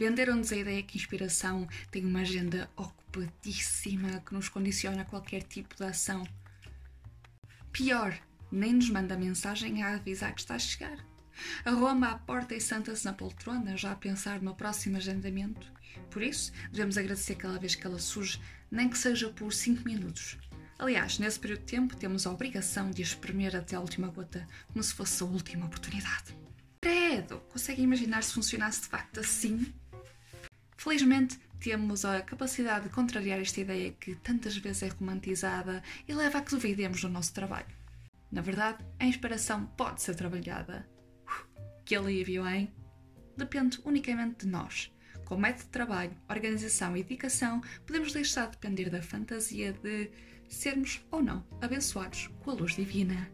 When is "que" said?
0.82-0.96, 4.20-4.32, 10.32-10.40, 17.74-17.86, 18.88-18.96, 33.92-34.14, 36.40-36.52, 41.84-41.94